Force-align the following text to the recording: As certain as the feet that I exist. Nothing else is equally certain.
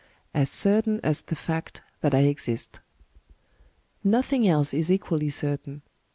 As 0.33 0.49
certain 0.49 0.99
as 1.03 1.21
the 1.21 1.35
feet 1.35 1.81
that 1.99 2.15
I 2.15 2.21
exist. 2.21 2.79
Nothing 4.03 4.47
else 4.47 4.73
is 4.73 4.89
equally 4.89 5.29
certain. 5.29 5.83